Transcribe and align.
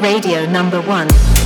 Radio 0.00 0.46
Number 0.46 0.80
1. 0.80 1.37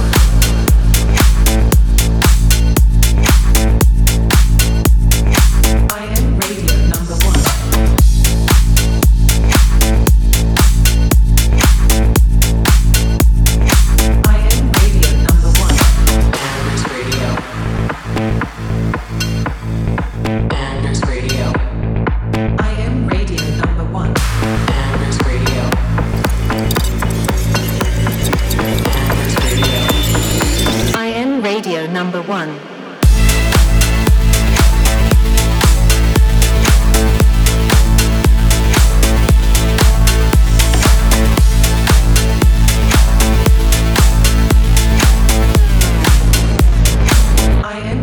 number 32.02 32.23
one. 32.23 32.48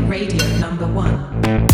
Radio 0.08 0.48
number 0.60 0.88
one. 0.88 1.68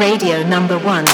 Radio 0.00 0.42
number 0.42 0.78
one. 0.78 1.04